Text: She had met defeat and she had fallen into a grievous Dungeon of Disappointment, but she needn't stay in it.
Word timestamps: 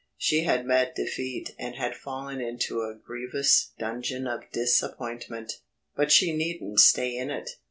She 0.17 0.45
had 0.45 0.65
met 0.65 0.95
defeat 0.95 1.51
and 1.59 1.75
she 1.75 1.79
had 1.79 1.95
fallen 1.95 2.41
into 2.41 2.81
a 2.81 2.95
grievous 2.95 3.71
Dungeon 3.77 4.25
of 4.25 4.49
Disappointment, 4.51 5.61
but 5.95 6.11
she 6.11 6.35
needn't 6.35 6.79
stay 6.79 7.15
in 7.15 7.29
it. 7.29 7.51